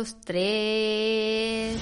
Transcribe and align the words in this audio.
dos, 0.00 0.16
tres. 0.24 1.78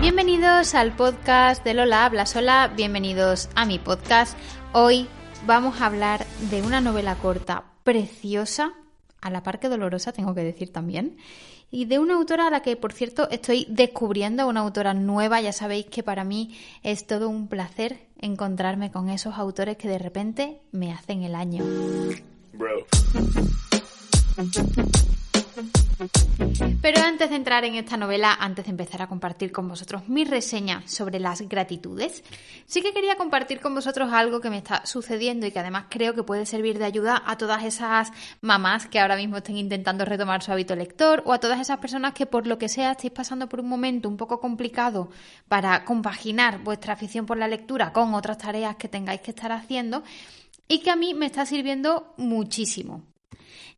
Bienvenidos 0.00 0.74
al 0.76 0.94
podcast 0.94 1.64
de 1.64 1.74
Lola 1.74 2.04
Habla 2.04 2.26
Sola, 2.26 2.72
bienvenidos 2.76 3.48
a 3.56 3.66
mi 3.66 3.80
podcast. 3.80 4.38
Hoy 4.72 5.08
vamos 5.46 5.80
a 5.80 5.86
hablar 5.86 6.24
de 6.50 6.62
una 6.62 6.80
novela 6.80 7.16
corta 7.16 7.64
preciosa, 7.82 8.72
a 9.20 9.30
la 9.30 9.42
par 9.42 9.60
que 9.60 9.68
dolorosa, 9.68 10.12
tengo 10.12 10.34
que 10.34 10.42
decir 10.42 10.72
también, 10.72 11.16
y 11.70 11.84
de 11.84 11.98
una 11.98 12.14
autora 12.14 12.46
a 12.46 12.50
la 12.50 12.60
que, 12.60 12.76
por 12.76 12.92
cierto, 12.92 13.28
estoy 13.30 13.66
descubriendo, 13.68 14.46
una 14.48 14.60
autora 14.60 14.94
nueva. 14.94 15.40
Ya 15.40 15.52
sabéis 15.52 15.86
que 15.86 16.02
para 16.02 16.24
mí 16.24 16.56
es 16.82 17.06
todo 17.06 17.28
un 17.28 17.48
placer 17.48 18.06
encontrarme 18.18 18.90
con 18.90 19.10
esos 19.10 19.34
autores 19.34 19.76
que 19.76 19.88
de 19.88 19.98
repente 19.98 20.60
me 20.72 20.92
hacen 20.92 21.22
el 21.22 21.34
año. 21.34 21.64
Pero 26.80 27.02
antes 27.02 27.30
de 27.30 27.36
entrar 27.36 27.64
en 27.64 27.74
esta 27.74 27.96
novela, 27.96 28.36
antes 28.38 28.64
de 28.64 28.70
empezar 28.70 29.02
a 29.02 29.08
compartir 29.08 29.50
con 29.50 29.66
vosotros 29.68 30.08
mi 30.08 30.24
reseña 30.24 30.82
sobre 30.86 31.18
las 31.18 31.42
gratitudes, 31.42 32.22
sí 32.66 32.82
que 32.82 32.92
quería 32.92 33.16
compartir 33.16 33.60
con 33.60 33.74
vosotros 33.74 34.12
algo 34.12 34.40
que 34.40 34.50
me 34.50 34.58
está 34.58 34.86
sucediendo 34.86 35.46
y 35.46 35.50
que 35.50 35.58
además 35.58 35.86
creo 35.88 36.14
que 36.14 36.22
puede 36.22 36.46
servir 36.46 36.78
de 36.78 36.84
ayuda 36.84 37.22
a 37.26 37.36
todas 37.36 37.64
esas 37.64 38.12
mamás 38.40 38.86
que 38.86 39.00
ahora 39.00 39.16
mismo 39.16 39.38
estén 39.38 39.56
intentando 39.56 40.04
retomar 40.04 40.42
su 40.42 40.52
hábito 40.52 40.76
lector 40.76 41.22
o 41.26 41.32
a 41.32 41.40
todas 41.40 41.60
esas 41.60 41.78
personas 41.78 42.14
que 42.14 42.26
por 42.26 42.46
lo 42.46 42.58
que 42.58 42.68
sea 42.68 42.92
estéis 42.92 43.12
pasando 43.12 43.48
por 43.48 43.60
un 43.60 43.68
momento 43.68 44.08
un 44.08 44.16
poco 44.16 44.40
complicado 44.40 45.10
para 45.48 45.84
compaginar 45.84 46.62
vuestra 46.62 46.92
afición 46.92 47.26
por 47.26 47.36
la 47.36 47.48
lectura 47.48 47.92
con 47.92 48.14
otras 48.14 48.38
tareas 48.38 48.76
que 48.76 48.88
tengáis 48.88 49.20
que 49.20 49.32
estar 49.32 49.50
haciendo 49.50 50.04
y 50.68 50.80
que 50.80 50.90
a 50.90 50.96
mí 50.96 51.14
me 51.14 51.26
está 51.26 51.46
sirviendo 51.46 52.14
muchísimo. 52.16 53.02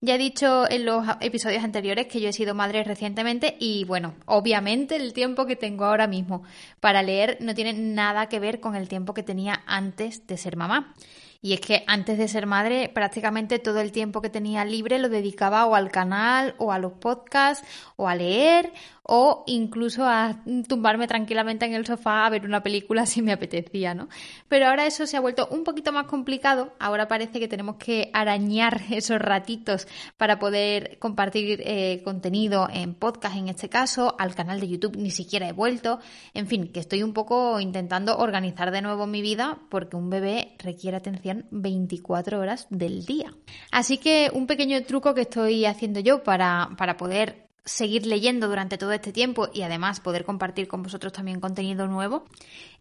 Ya 0.01 0.15
he 0.15 0.19
dicho 0.19 0.71
en 0.71 0.85
los 0.85 1.07
episodios 1.21 1.65
anteriores 1.65 2.07
que 2.07 2.21
yo 2.21 2.29
he 2.29 2.33
sido 2.33 2.55
madre 2.55 2.85
recientemente 2.85 3.57
y 3.59 3.85
bueno, 3.85 4.15
obviamente 4.27 4.97
el 4.97 5.13
tiempo 5.13 5.47
que 5.47 5.57
tengo 5.57 5.85
ahora 5.85 6.07
mismo 6.07 6.43
para 6.81 7.03
leer 7.03 7.37
no 7.41 7.55
tiene 7.55 7.73
nada 7.73 8.29
que 8.29 8.41
ver 8.41 8.61
con 8.61 8.77
el 8.77 8.89
tiempo 8.89 9.15
que 9.15 9.23
tenía 9.23 9.63
antes 9.67 10.27
de 10.27 10.37
ser 10.37 10.57
mamá. 10.57 10.95
Y 11.43 11.55
es 11.55 11.61
que 11.61 11.85
antes 11.87 12.19
de 12.19 12.29
ser 12.29 12.47
madre, 12.47 12.91
prácticamente 12.91 13.59
todo 13.59 13.81
el 13.81 13.93
tiempo 13.93 14.21
que 14.21 14.29
tenía 14.29 14.65
libre 14.67 14.99
lo 14.99 15.09
dedicaba 15.09 15.65
o 15.65 15.75
al 15.75 15.91
canal, 15.91 16.55
o 16.59 16.71
a 16.71 16.79
los 16.79 16.93
podcasts, 16.93 17.67
o 17.97 18.09
a 18.09 18.15
leer, 18.15 18.73
o 19.13 19.43
incluso 19.49 20.07
a 20.07 20.41
tumbarme 20.69 21.09
tranquilamente 21.09 21.67
en 21.67 21.75
el 21.75 21.85
sofá 21.85 22.25
a 22.25 22.31
ver 22.31 22.47
una 22.47 22.63
película 22.63 23.07
si 23.07 23.23
me 23.23 23.33
apetecía, 23.33 23.93
¿no? 23.93 24.09
Pero 24.49 24.69
ahora 24.69 24.87
eso 24.87 25.05
se 25.05 25.17
ha 25.17 25.21
vuelto 25.21 25.49
un 25.51 25.65
poquito 25.65 25.91
más 25.91 26.07
complicado. 26.07 26.75
Ahora 26.79 27.09
parece 27.09 27.41
que 27.41 27.49
tenemos 27.49 27.75
que 27.75 28.11
arañar 28.13 28.83
esos 28.91 29.19
ratitos 29.19 29.89
para 30.17 30.39
poder 30.39 31.01
compartir 31.01 31.61
eh, 31.65 32.03
contenido 32.05 32.69
en 32.73 32.95
podcast 32.95 33.37
en 33.37 33.49
este 33.49 33.69
caso. 33.69 34.15
Al 34.17 34.37
canal 34.37 34.61
de 34.61 34.69
YouTube 34.69 34.97
ni 34.97 35.11
siquiera 35.11 35.49
he 35.49 35.53
vuelto. 35.53 35.99
En 36.33 36.47
fin, 36.47 36.69
que 36.69 36.79
estoy 36.79 37.03
un 37.03 37.13
poco 37.13 37.59
intentando 37.59 38.17
organizar 38.17 38.71
de 38.71 38.81
nuevo 38.81 39.09
mi 39.09 39.23
vida 39.23 39.59
porque 39.71 39.97
un 39.97 40.09
bebé 40.09 40.55
requiere 40.59 40.97
atención 40.97 41.47
24 41.51 42.39
horas 42.39 42.69
del 42.71 43.05
día. 43.07 43.35
Así 43.73 43.99
que 43.99 44.31
un 44.33 44.47
pequeño 44.47 44.81
truco 44.85 45.15
que 45.15 45.23
estoy 45.23 45.65
haciendo 45.65 45.99
yo 45.99 46.23
para, 46.23 46.71
para 46.77 46.97
poder 46.97 47.50
seguir 47.65 48.07
leyendo 48.07 48.49
durante 48.49 48.79
todo 48.79 48.93
este 48.93 49.13
tiempo 49.13 49.49
y 49.53 49.63
además 49.63 50.01
poder 50.01 50.25
compartir 50.25 50.69
con 50.69 50.83
vosotros 50.83 51.13
también 51.13 51.41
contenido 51.41 51.87
nuevo, 51.87 52.25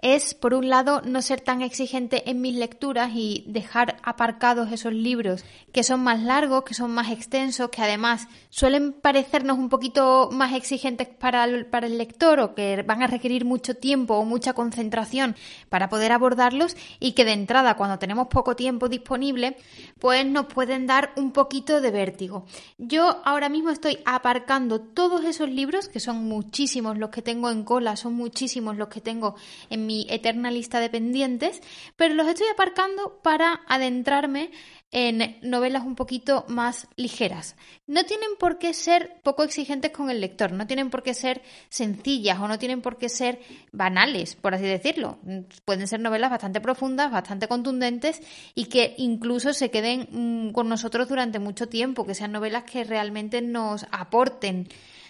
es 0.02 0.34
por 0.34 0.54
un 0.54 0.70
lado 0.70 1.02
no 1.02 1.22
ser 1.22 1.42
tan 1.42 1.62
exigente 1.62 2.30
en 2.30 2.40
mis 2.40 2.56
lecturas 2.56 3.12
y 3.14 3.44
dejar 3.48 3.98
aparcados 4.02 4.72
esos 4.72 4.94
libros 4.94 5.44
que 5.74 5.84
son 5.84 6.02
más 6.02 6.22
largos, 6.22 6.64
que 6.64 6.74
son 6.74 6.92
más 6.92 7.12
extensos, 7.12 7.70
que 7.70 7.82
además 7.82 8.28
suelen 8.50 8.94
parecernos 8.94 9.58
un 9.58 9.70
poquito 9.70 10.30
más 10.32 10.54
exigentes 10.54 11.08
para 11.08 11.44
el, 11.44 11.66
para 11.66 11.88
el 11.88 11.98
lector 11.98 12.40
o 12.40 12.56
que 12.56 12.82
van 12.84 13.04
a 13.04 13.08
requerir 13.08 13.44
mucho 13.44 13.76
tiempo 13.76 14.16
o 14.16 14.26
mucha 14.26 14.54
concentración 14.54 15.36
para 15.68 15.90
poder 15.90 16.14
abordarlos 16.14 16.78
y 17.00 17.12
que 17.12 17.26
de 17.26 17.34
entrada 17.34 17.76
cuando 17.76 18.00
tenemos 18.00 18.28
poco 18.28 18.56
tiempo 18.56 18.88
disponible 18.88 19.58
pues 20.00 20.26
nos 20.26 20.46
pueden 20.46 20.88
dar 20.88 21.12
un 21.18 21.32
poquito 21.32 21.82
de 21.82 21.92
vértigo. 21.92 22.46
Yo 22.78 23.22
ahora 23.26 23.50
mismo 23.50 23.70
estoy 23.70 24.00
aparcando 24.06 24.80
todos 24.80 25.26
esos 25.26 25.50
libros, 25.50 25.90
que 25.90 26.00
son 26.00 26.26
muchísimos 26.26 26.98
los 26.98 27.10
que 27.10 27.22
tengo 27.22 27.50
en 27.50 27.64
cola, 27.64 27.96
son 27.98 28.14
muchísimos 28.14 28.78
los 28.78 28.88
que 28.88 29.02
tengo 29.02 29.36
en 29.70 29.89
mi 29.90 30.06
eterna 30.08 30.52
lista 30.52 30.80
de 30.80 30.92
pendientes, 30.92 31.62
pero 31.96 32.14
los 32.14 32.28
estoy 32.28 32.46
aparcando 32.54 33.20
para 33.24 33.62
adentrarme 33.68 34.52
en 34.92 35.38
novelas 35.42 35.84
un 35.84 35.96
poquito 35.96 36.46
más 36.48 36.88
ligeras. 36.96 37.56
No 37.88 38.04
tienen 38.04 38.30
por 38.40 38.60
qué 38.60 38.76
ser 38.76 39.20
poco 39.24 39.42
exigentes 39.44 39.92
con 39.92 40.12
el 40.12 40.22
lector, 40.22 40.52
no 40.52 40.68
tienen 40.68 40.92
por 40.92 41.02
qué 41.02 41.16
ser 41.16 41.42
sencillas 41.70 42.40
o 42.40 42.48
no 42.48 42.60
tienen 42.60 42.84
por 42.84 42.98
qué 42.98 43.10
ser 43.10 43.40
banales, 43.72 44.36
por 44.36 44.54
así 44.54 44.66
decirlo. 44.66 45.18
Pueden 45.66 45.88
ser 45.88 46.02
novelas 46.02 46.30
bastante 46.30 46.62
profundas, 46.62 47.12
bastante 47.12 47.48
contundentes 47.48 48.22
y 48.54 48.66
que 48.66 48.94
incluso 49.00 49.54
se 49.54 49.72
queden 49.72 50.08
mm, 50.12 50.52
con 50.52 50.70
nosotros 50.70 51.10
durante 51.10 51.40
mucho 51.40 51.68
tiempo, 51.68 52.06
que 52.06 52.14
sean 52.14 52.32
novelas 52.32 52.64
que 52.66 52.84
realmente 52.84 53.42
nos 53.42 53.88
aporten 53.90 54.68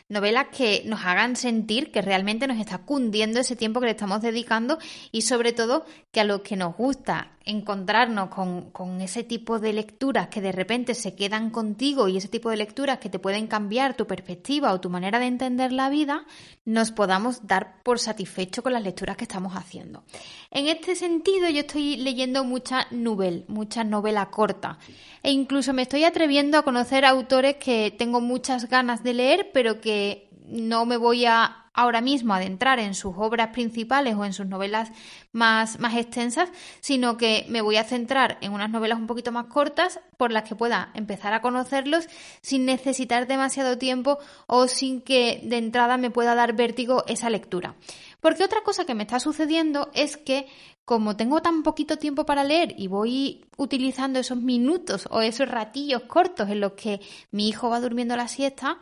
novelas 0.10 0.48
que 0.56 0.84
nos 0.86 1.06
hagan 1.06 1.36
sentir 1.36 1.92
que 1.92 2.02
realmente 2.02 2.48
nos 2.48 2.58
está 2.58 2.80
cundiendo 2.80 3.40
ese 3.40 3.56
tiempo 3.56 3.80
que 3.80 3.86
le 3.86 3.92
estamos 3.92 4.22
dedicando 4.22 4.80
y 5.12 5.22
sobre 5.22 5.54
todo 5.54 5.86
que 6.12 6.20
a 6.20 6.24
los 6.24 6.42
que 6.42 6.58
nos 6.58 6.76
gusta 6.76 7.32
encontrarnos 7.50 8.30
con, 8.30 8.70
con, 8.72 9.02
ese 9.02 9.24
tipo 9.24 9.60
de 9.60 9.74
lecturas 9.74 10.28
que 10.28 10.40
de 10.40 10.52
repente 10.52 10.94
se 10.94 11.16
quedan 11.16 11.50
contigo 11.50 12.08
y 12.08 12.18
ese 12.18 12.28
tipo 12.28 12.50
de 12.50 12.58
lecturas 12.58 13.00
que 13.00 13.10
te 13.10 13.20
pueden 13.20 13.48
cambiar 13.48 13.96
tu 13.96 14.06
perspectiva 14.06 14.72
o 14.72 14.80
tu 14.80 14.90
manera 14.90 15.20
de 15.20 15.26
entender 15.26 15.72
la 15.72 15.90
vida, 15.90 16.26
nos 16.66 16.92
podamos 16.92 17.48
dar 17.48 17.82
por 17.84 18.00
satisfecho 18.00 18.62
con 18.62 18.74
las 18.74 18.84
lecturas 18.84 19.18
que 19.18 19.24
estamos 19.24 19.54
haciendo. 19.56 20.04
En 20.52 20.68
este 20.68 20.96
sentido, 20.96 21.50
yo 21.50 21.62
estoy 21.62 21.98
leyendo 21.98 22.44
mucha 22.44 22.86
novel, 22.92 23.46
mucha 23.48 23.84
novela 23.84 24.30
corta 24.30 24.78
e 25.24 25.32
incluso 25.32 25.74
me 25.74 25.82
estoy 25.82 26.04
atreviendo 26.04 26.58
a 26.58 26.64
conocer 26.64 27.04
autores 27.04 27.56
que 27.56 27.94
tengo 27.98 28.22
muchas 28.22 28.70
ganas 28.70 29.04
de 29.04 29.14
leer, 29.14 29.50
pero 29.54 29.82
que 29.82 30.29
no 30.50 30.86
me 30.86 30.98
voy 30.98 31.26
a 31.26 31.70
ahora 31.74 32.02
mismo 32.02 32.34
adentrar 32.34 32.80
en 32.80 32.94
sus 32.94 33.14
obras 33.18 33.50
principales 33.50 34.16
o 34.16 34.26
en 34.26 34.34
sus 34.34 34.46
novelas 34.46 34.92
más, 35.32 35.80
más 35.80 35.96
extensas, 35.96 36.50
sino 36.82 37.16
que 37.16 37.46
me 37.48 37.62
voy 37.62 37.78
a 37.78 37.86
centrar 37.86 38.38
en 38.42 38.52
unas 38.52 38.70
novelas 38.70 39.00
un 39.00 39.08
poquito 39.08 39.32
más 39.32 39.46
cortas 39.46 40.02
por 40.18 40.32
las 40.32 40.44
que 40.44 40.56
pueda 40.56 40.92
empezar 40.94 41.34
a 41.34 41.42
conocerlos 41.42 42.08
sin 42.42 42.66
necesitar 42.66 43.28
demasiado 43.28 43.78
tiempo 43.78 44.20
o 44.46 44.68
sin 44.68 45.02
que 45.02 45.42
de 45.44 45.58
entrada 45.58 45.98
me 45.98 46.12
pueda 46.12 46.36
dar 46.36 46.54
vértigo 46.54 47.06
esa 47.08 47.30
lectura. 47.30 47.76
Porque 48.20 48.44
otra 48.44 48.62
cosa 48.64 48.86
que 48.86 48.96
me 48.96 49.04
está 49.04 49.22
sucediendo 49.22 49.90
es 49.94 50.18
que 50.18 50.48
como 50.84 51.16
tengo 51.16 51.42
tan 51.42 51.64
poquito 51.64 51.98
tiempo 51.98 52.26
para 52.26 52.44
leer 52.44 52.74
y 52.76 52.88
voy 52.88 53.46
utilizando 53.58 54.20
esos 54.20 54.40
minutos 54.40 55.08
o 55.12 55.22
esos 55.22 55.48
ratillos 55.48 56.02
cortos 56.04 56.50
en 56.50 56.60
los 56.60 56.74
que 56.74 57.00
mi 57.32 57.48
hijo 57.48 57.70
va 57.70 57.80
durmiendo 57.80 58.18
la 58.18 58.28
siesta, 58.28 58.80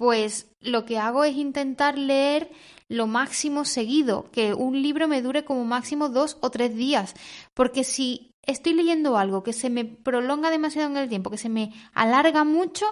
pues 0.00 0.46
lo 0.62 0.86
que 0.86 0.96
hago 0.96 1.24
es 1.24 1.36
intentar 1.36 1.98
leer 1.98 2.50
lo 2.88 3.06
máximo 3.06 3.66
seguido, 3.66 4.30
que 4.32 4.54
un 4.54 4.80
libro 4.80 5.08
me 5.08 5.20
dure 5.20 5.44
como 5.44 5.62
máximo 5.66 6.08
dos 6.08 6.38
o 6.40 6.48
tres 6.50 6.74
días, 6.74 7.12
porque 7.52 7.84
si 7.84 8.32
estoy 8.44 8.72
leyendo 8.72 9.18
algo 9.18 9.42
que 9.42 9.52
se 9.52 9.68
me 9.68 9.84
prolonga 9.84 10.50
demasiado 10.50 10.88
en 10.88 10.96
el 10.96 11.10
tiempo, 11.10 11.30
que 11.30 11.36
se 11.36 11.50
me 11.50 11.74
alarga 11.92 12.44
mucho, 12.44 12.86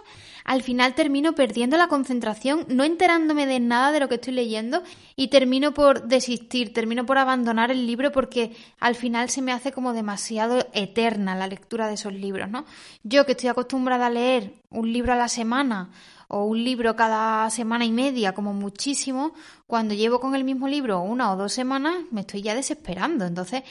al 0.44 0.62
final 0.62 0.94
termino 0.94 1.34
perdiendo 1.34 1.78
la 1.78 1.88
concentración, 1.88 2.66
no 2.68 2.84
enterándome 2.84 3.46
de 3.46 3.58
nada 3.58 3.90
de 3.90 4.00
lo 4.00 4.10
que 4.10 4.16
estoy 4.16 4.34
leyendo 4.34 4.82
y 5.16 5.28
termino 5.28 5.72
por 5.72 6.08
desistir, 6.08 6.74
termino 6.74 7.06
por 7.06 7.16
abandonar 7.16 7.70
el 7.70 7.86
libro 7.86 8.12
porque 8.12 8.54
al 8.80 8.96
final 8.96 9.30
se 9.30 9.40
me 9.40 9.52
hace 9.52 9.72
como 9.72 9.94
demasiado 9.94 10.68
eterna 10.74 11.34
la 11.34 11.46
lectura 11.46 11.88
de 11.88 11.94
esos 11.94 12.12
libros, 12.12 12.50
¿no? 12.50 12.66
Yo 13.02 13.24
que 13.24 13.32
estoy 13.32 13.48
acostumbrada 13.48 14.08
a 14.08 14.10
leer 14.10 14.60
un 14.68 14.92
libro 14.92 15.14
a 15.14 15.16
la 15.16 15.28
semana 15.28 15.90
o 16.28 16.44
un 16.44 16.62
libro 16.62 16.94
cada 16.94 17.48
semana 17.50 17.86
y 17.86 17.90
media, 17.90 18.34
como 18.34 18.52
muchísimo, 18.52 19.32
cuando 19.66 19.94
llevo 19.94 20.20
con 20.20 20.34
el 20.34 20.44
mismo 20.44 20.68
libro 20.68 21.00
una 21.00 21.32
o 21.32 21.36
dos 21.36 21.52
semanas, 21.52 21.94
me 22.10 22.20
estoy 22.20 22.42
ya 22.42 22.54
desesperando. 22.54 23.24
Entonces, 23.24 23.62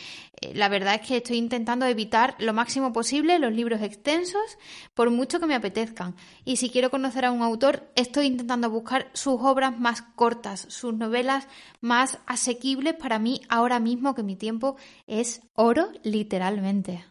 eh, 0.41 0.53
la 0.55 0.67
verdad 0.67 0.95
es 0.95 1.07
que 1.07 1.17
estoy 1.17 1.37
intentando 1.37 1.85
evitar 1.85 2.35
lo 2.39 2.53
máximo 2.53 2.91
posible 2.91 3.39
los 3.39 3.53
libros 3.53 3.81
extensos, 3.81 4.57
por 4.95 5.11
mucho 5.11 5.39
que 5.39 5.45
me 5.45 5.55
apetezcan. 5.55 6.15
Y 6.45 6.57
si 6.57 6.69
quiero 6.69 6.89
conocer 6.89 7.25
a 7.25 7.31
un 7.31 7.43
autor, 7.43 7.91
estoy 7.95 8.25
intentando 8.25 8.69
buscar 8.71 9.09
sus 9.13 9.39
obras 9.39 9.79
más 9.79 10.01
cortas, 10.01 10.65
sus 10.69 10.95
novelas 10.95 11.47
más 11.79 12.17
asequibles 12.25 12.95
para 12.95 13.19
mí 13.19 13.41
ahora 13.49 13.79
mismo 13.79 14.15
que 14.15 14.23
mi 14.23 14.35
tiempo 14.35 14.77
es 15.05 15.41
oro 15.53 15.89
literalmente. 16.03 17.05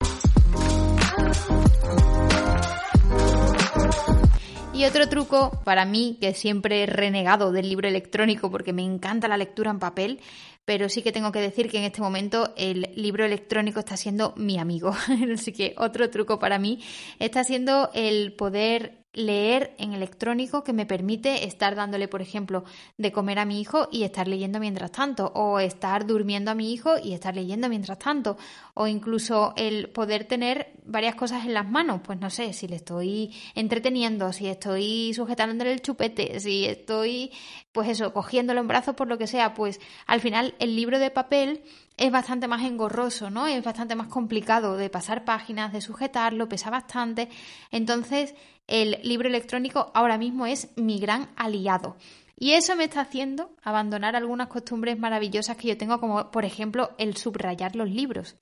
Y 4.76 4.84
otro 4.84 5.08
truco 5.08 5.58
para 5.64 5.86
mí, 5.86 6.18
que 6.20 6.34
siempre 6.34 6.82
he 6.82 6.86
renegado 6.86 7.50
del 7.50 7.66
libro 7.66 7.88
electrónico 7.88 8.50
porque 8.50 8.74
me 8.74 8.82
encanta 8.82 9.26
la 9.26 9.38
lectura 9.38 9.70
en 9.70 9.78
papel, 9.78 10.20
pero 10.66 10.90
sí 10.90 11.00
que 11.00 11.12
tengo 11.12 11.32
que 11.32 11.40
decir 11.40 11.70
que 11.70 11.78
en 11.78 11.84
este 11.84 12.02
momento 12.02 12.52
el 12.58 12.90
libro 12.94 13.24
electrónico 13.24 13.80
está 13.80 13.96
siendo 13.96 14.34
mi 14.36 14.58
amigo. 14.58 14.90
Así 15.32 15.52
que 15.52 15.74
otro 15.78 16.10
truco 16.10 16.38
para 16.38 16.58
mí 16.58 16.84
está 17.18 17.42
siendo 17.42 17.88
el 17.94 18.34
poder 18.34 19.05
leer 19.16 19.74
en 19.78 19.94
electrónico 19.94 20.62
que 20.62 20.74
me 20.74 20.84
permite 20.84 21.46
estar 21.46 21.74
dándole, 21.74 22.06
por 22.06 22.20
ejemplo, 22.20 22.64
de 22.98 23.10
comer 23.12 23.38
a 23.38 23.46
mi 23.46 23.60
hijo 23.60 23.88
y 23.90 24.04
estar 24.04 24.28
leyendo 24.28 24.60
mientras 24.60 24.92
tanto, 24.92 25.32
o 25.34 25.58
estar 25.58 26.06
durmiendo 26.06 26.50
a 26.50 26.54
mi 26.54 26.72
hijo 26.72 26.96
y 27.02 27.14
estar 27.14 27.34
leyendo 27.34 27.70
mientras 27.70 27.98
tanto, 27.98 28.36
o 28.74 28.86
incluso 28.86 29.54
el 29.56 29.88
poder 29.88 30.24
tener 30.24 30.72
varias 30.84 31.14
cosas 31.14 31.46
en 31.46 31.54
las 31.54 31.68
manos, 31.68 32.02
pues 32.04 32.20
no 32.20 32.28
sé, 32.30 32.52
si 32.52 32.68
le 32.68 32.76
estoy 32.76 33.34
entreteniendo, 33.54 34.32
si 34.32 34.46
estoy 34.48 35.12
sujetándole 35.14 35.72
el 35.72 35.80
chupete, 35.80 36.38
si 36.38 36.66
estoy, 36.66 37.32
pues 37.76 37.90
eso, 37.90 38.14
cogiéndolo 38.14 38.58
en 38.60 38.68
brazos 38.68 38.94
por 38.94 39.06
lo 39.06 39.18
que 39.18 39.26
sea, 39.26 39.52
pues 39.52 39.80
al 40.06 40.22
final 40.22 40.54
el 40.60 40.74
libro 40.74 40.98
de 40.98 41.10
papel 41.10 41.62
es 41.98 42.10
bastante 42.10 42.48
más 42.48 42.64
engorroso, 42.64 43.28
¿no? 43.28 43.46
Es 43.46 43.62
bastante 43.62 43.94
más 43.94 44.06
complicado 44.06 44.78
de 44.78 44.88
pasar 44.88 45.26
páginas, 45.26 45.74
de 45.74 45.82
sujetarlo, 45.82 46.48
pesa 46.48 46.70
bastante. 46.70 47.28
Entonces, 47.70 48.34
el 48.66 48.98
libro 49.02 49.28
electrónico 49.28 49.90
ahora 49.92 50.16
mismo 50.16 50.46
es 50.46 50.70
mi 50.76 50.98
gran 50.98 51.28
aliado. 51.36 51.98
Y 52.38 52.52
eso 52.52 52.76
me 52.76 52.84
está 52.84 53.02
haciendo 53.02 53.50
abandonar 53.62 54.16
algunas 54.16 54.48
costumbres 54.48 54.98
maravillosas 54.98 55.58
que 55.58 55.68
yo 55.68 55.76
tengo, 55.76 56.00
como 56.00 56.30
por 56.30 56.46
ejemplo 56.46 56.92
el 56.96 57.18
subrayar 57.18 57.76
los 57.76 57.90
libros. 57.90 58.36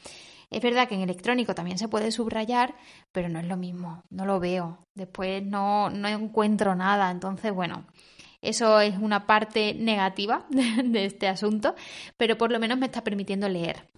Es 0.49 0.63
verdad 0.63 0.87
que 0.87 0.95
en 0.95 1.01
electrónico 1.01 1.57
también 1.57 1.79
se 1.79 1.89
puede 1.89 2.13
subrayar, 2.13 2.77
pero 3.11 3.29
no 3.29 3.41
es 3.41 3.47
lo 3.47 3.57
mismo, 3.57 4.05
no 4.11 4.27
lo 4.27 4.39
veo. 4.39 4.87
Después 4.95 5.43
no, 5.43 5.91
no 5.91 6.07
encuentro 6.07 6.77
nada. 6.77 7.11
Entonces, 7.11 7.53
bueno, 7.53 7.85
eso 8.45 8.81
es 8.81 8.97
una 8.99 9.27
parte 9.27 9.75
negativa 9.75 10.47
de 10.51 11.05
este 11.05 11.29
asunto, 11.29 11.75
pero 12.17 12.39
por 12.39 12.53
lo 12.53 12.59
menos 12.59 12.79
me 12.79 12.87
está 12.87 13.03
permitiendo 13.03 13.49
leer. 13.49 13.89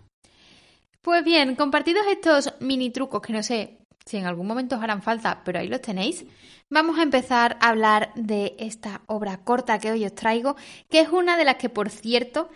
Pues 1.03 1.25
bien, 1.25 1.55
compartidos 1.55 2.07
estos 2.09 2.55
mini 2.61 2.91
trucos 2.91 3.23
que 3.23 3.33
no 3.33 3.43
sé 3.43 3.79
si 4.05 4.17
en 4.17 4.27
algún 4.27 4.47
momento 4.47 4.77
os 4.77 4.83
harán 4.83 5.03
falta, 5.03 5.43
pero 5.45 5.59
ahí 5.59 5.69
los 5.69 5.81
tenéis, 5.81 6.25
vamos 6.71 6.99
a 6.99 7.03
empezar 7.03 7.57
a 7.61 7.69
hablar 7.69 8.13
de 8.15 8.55
esta 8.59 9.03
obra 9.07 9.39
corta 9.39 9.79
que 9.79 9.91
hoy 9.91 10.05
os 10.05 10.15
traigo, 10.15 10.57
que 10.89 11.01
es 11.01 11.09
una 11.09 11.37
de 11.37 11.45
las 11.45 11.57
que, 11.57 11.69
por 11.69 11.91
cierto, 11.91 12.49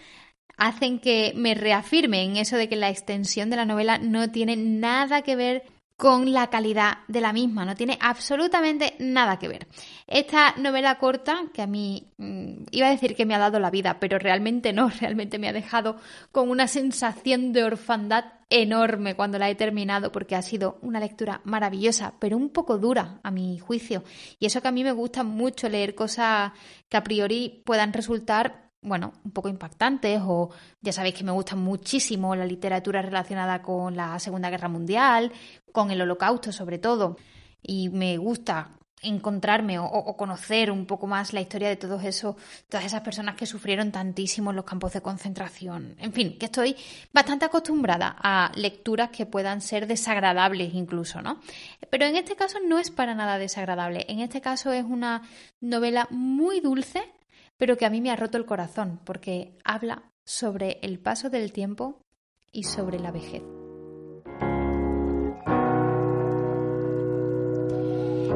hacen 0.56 1.00
que 1.00 1.32
me 1.34 1.54
reafirme 1.54 2.22
en 2.22 2.36
eso 2.36 2.56
de 2.56 2.68
que 2.68 2.76
la 2.76 2.90
extensión 2.90 3.50
de 3.50 3.56
la 3.56 3.64
novela 3.64 3.98
no 3.98 4.30
tiene 4.30 4.56
nada 4.56 5.22
que 5.22 5.34
ver 5.34 5.64
con 6.00 6.32
la 6.32 6.46
calidad 6.46 7.00
de 7.08 7.20
la 7.20 7.34
misma, 7.34 7.66
no 7.66 7.74
tiene 7.74 7.98
absolutamente 8.00 8.94
nada 9.00 9.38
que 9.38 9.48
ver. 9.48 9.66
Esta 10.06 10.54
novela 10.56 10.96
corta, 10.96 11.42
que 11.52 11.60
a 11.60 11.66
mí 11.66 12.10
mm, 12.16 12.62
iba 12.70 12.86
a 12.86 12.90
decir 12.90 13.14
que 13.14 13.26
me 13.26 13.34
ha 13.34 13.38
dado 13.38 13.60
la 13.60 13.70
vida, 13.70 14.00
pero 14.00 14.18
realmente 14.18 14.72
no, 14.72 14.88
realmente 15.00 15.38
me 15.38 15.50
ha 15.50 15.52
dejado 15.52 15.96
con 16.32 16.48
una 16.48 16.68
sensación 16.68 17.52
de 17.52 17.64
orfandad 17.64 18.24
enorme 18.48 19.14
cuando 19.14 19.38
la 19.38 19.50
he 19.50 19.54
terminado 19.54 20.10
porque 20.10 20.36
ha 20.36 20.42
sido 20.42 20.78
una 20.80 21.00
lectura 21.00 21.42
maravillosa, 21.44 22.14
pero 22.18 22.38
un 22.38 22.48
poco 22.48 22.78
dura 22.78 23.20
a 23.22 23.30
mi 23.30 23.58
juicio. 23.58 24.02
Y 24.38 24.46
eso 24.46 24.62
que 24.62 24.68
a 24.68 24.72
mí 24.72 24.82
me 24.82 24.92
gusta 24.92 25.22
mucho 25.22 25.68
leer 25.68 25.94
cosas 25.94 26.52
que 26.88 26.96
a 26.96 27.04
priori 27.04 27.62
puedan 27.66 27.92
resultar 27.92 28.69
bueno, 28.82 29.12
un 29.24 29.30
poco 29.32 29.48
impactantes 29.48 30.20
o 30.24 30.50
ya 30.80 30.92
sabéis 30.92 31.14
que 31.14 31.24
me 31.24 31.32
gusta 31.32 31.56
muchísimo 31.56 32.34
la 32.34 32.46
literatura 32.46 33.02
relacionada 33.02 33.62
con 33.62 33.96
la 33.96 34.18
Segunda 34.18 34.50
Guerra 34.50 34.68
Mundial, 34.68 35.32
con 35.72 35.90
el 35.90 36.00
Holocausto 36.00 36.52
sobre 36.52 36.78
todo, 36.78 37.16
y 37.62 37.90
me 37.90 38.16
gusta 38.16 38.70
encontrarme 39.02 39.78
o, 39.78 40.16
conocer 40.16 40.70
un 40.70 40.84
poco 40.86 41.06
más 41.06 41.32
la 41.32 41.40
historia 41.40 41.68
de 41.68 41.76
todos 41.76 42.04
esos, 42.04 42.36
todas 42.68 42.84
esas 42.84 43.00
personas 43.00 43.34
que 43.34 43.46
sufrieron 43.46 43.92
tantísimo 43.92 44.50
en 44.50 44.56
los 44.56 44.64
campos 44.64 44.92
de 44.92 45.00
concentración. 45.00 45.96
En 45.98 46.12
fin, 46.12 46.38
que 46.38 46.46
estoy 46.46 46.76
bastante 47.12 47.46
acostumbrada 47.46 48.14
a 48.18 48.52
lecturas 48.56 49.10
que 49.10 49.24
puedan 49.24 49.62
ser 49.62 49.86
desagradables 49.86 50.74
incluso, 50.74 51.22
¿no? 51.22 51.40
Pero 51.88 52.04
en 52.04 52.16
este 52.16 52.36
caso 52.36 52.58
no 52.66 52.78
es 52.78 52.90
para 52.90 53.14
nada 53.14 53.38
desagradable. 53.38 54.04
En 54.08 54.20
este 54.20 54.40
caso 54.40 54.72
es 54.72 54.84
una 54.84 55.22
novela 55.60 56.06
muy 56.10 56.60
dulce 56.60 57.02
pero 57.60 57.76
que 57.76 57.84
a 57.84 57.90
mí 57.90 58.00
me 58.00 58.10
ha 58.10 58.16
roto 58.16 58.38
el 58.38 58.46
corazón 58.46 59.00
porque 59.04 59.52
habla 59.64 60.10
sobre 60.24 60.78
el 60.80 60.98
paso 60.98 61.28
del 61.28 61.52
tiempo 61.52 62.00
y 62.50 62.64
sobre 62.64 62.98
la 62.98 63.12
vejez. 63.12 63.42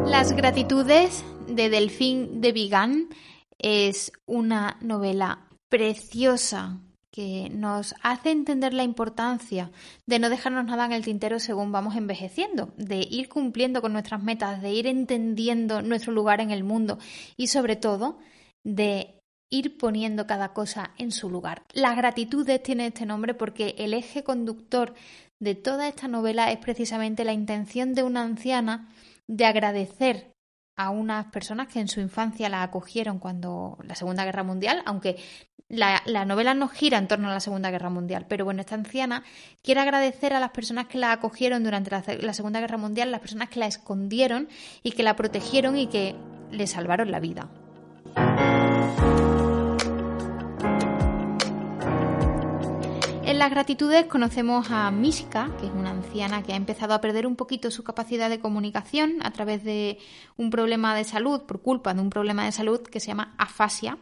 Las 0.06 0.32
gratitudes 0.32 1.24
de 1.48 1.70
Delfín 1.70 2.42
de 2.42 2.52
Vigan 2.52 3.08
es 3.58 4.12
una 4.26 4.76
novela 4.82 5.48
preciosa 5.70 6.80
que 7.10 7.48
nos 7.48 7.94
hace 8.02 8.30
entender 8.30 8.74
la 8.74 8.82
importancia 8.82 9.70
de 10.04 10.18
no 10.18 10.28
dejarnos 10.28 10.66
nada 10.66 10.84
en 10.84 10.92
el 10.92 11.04
tintero 11.04 11.38
según 11.38 11.72
vamos 11.72 11.96
envejeciendo, 11.96 12.74
de 12.76 13.06
ir 13.08 13.30
cumpliendo 13.30 13.80
con 13.80 13.94
nuestras 13.94 14.22
metas, 14.22 14.60
de 14.60 14.74
ir 14.74 14.86
entendiendo 14.86 15.80
nuestro 15.80 16.12
lugar 16.12 16.42
en 16.42 16.50
el 16.50 16.62
mundo 16.62 16.98
y 17.38 17.46
sobre 17.46 17.76
todo 17.76 18.18
de 18.64 19.20
ir 19.50 19.78
poniendo 19.78 20.26
cada 20.26 20.52
cosa 20.52 20.90
en 20.98 21.12
su 21.12 21.30
lugar. 21.30 21.62
Las 21.72 21.96
gratitudes 21.96 22.62
tiene 22.62 22.88
este 22.88 23.06
nombre 23.06 23.34
porque 23.34 23.74
el 23.78 23.94
eje 23.94 24.24
conductor 24.24 24.94
de 25.38 25.54
toda 25.54 25.88
esta 25.88 26.08
novela 26.08 26.50
es 26.50 26.58
precisamente 26.58 27.24
la 27.24 27.32
intención 27.32 27.94
de 27.94 28.02
una 28.02 28.22
anciana 28.22 28.88
de 29.28 29.44
agradecer 29.46 30.32
a 30.76 30.90
unas 30.90 31.26
personas 31.26 31.68
que 31.68 31.80
en 31.80 31.88
su 31.88 32.00
infancia 32.00 32.48
la 32.48 32.62
acogieron 32.62 33.18
cuando 33.18 33.78
la 33.84 33.94
Segunda 33.94 34.24
Guerra 34.24 34.42
Mundial, 34.42 34.82
aunque 34.86 35.18
la, 35.68 36.02
novela 36.24 36.54
no 36.54 36.68
gira 36.68 36.98
en 36.98 37.06
torno 37.06 37.28
a 37.28 37.32
la 37.32 37.40
Segunda 37.40 37.70
Guerra 37.70 37.90
Mundial, 37.90 38.26
pero 38.28 38.44
bueno, 38.44 38.60
esta 38.60 38.74
anciana 38.74 39.22
quiere 39.62 39.80
agradecer 39.80 40.32
a 40.32 40.40
las 40.40 40.50
personas 40.50 40.86
que 40.86 40.98
la 40.98 41.12
acogieron 41.12 41.62
durante 41.62 41.90
la 41.90 42.34
Segunda 42.34 42.60
Guerra 42.60 42.76
Mundial, 42.76 43.12
las 43.12 43.20
personas 43.20 43.48
que 43.48 43.60
la 43.60 43.66
escondieron 43.66 44.48
y 44.82 44.92
que 44.92 45.04
la 45.04 45.14
protegieron 45.14 45.78
y 45.78 45.86
que 45.86 46.16
le 46.50 46.66
salvaron 46.66 47.10
la 47.10 47.20
vida. 47.20 47.48
En 53.34 53.40
las 53.40 53.50
gratitudes 53.50 54.06
conocemos 54.06 54.70
a 54.70 54.92
Mishka, 54.92 55.50
que 55.58 55.66
es 55.66 55.72
una 55.72 55.90
anciana 55.90 56.44
que 56.44 56.52
ha 56.52 56.56
empezado 56.56 56.94
a 56.94 57.00
perder 57.00 57.26
un 57.26 57.34
poquito 57.34 57.68
su 57.72 57.82
capacidad 57.82 58.30
de 58.30 58.38
comunicación 58.38 59.16
a 59.24 59.32
través 59.32 59.64
de 59.64 59.98
un 60.36 60.50
problema 60.50 60.94
de 60.94 61.02
salud, 61.02 61.40
por 61.40 61.60
culpa 61.60 61.94
de 61.94 62.00
un 62.00 62.10
problema 62.10 62.44
de 62.44 62.52
salud 62.52 62.80
que 62.82 63.00
se 63.00 63.08
llama 63.08 63.34
afasia. 63.36 63.98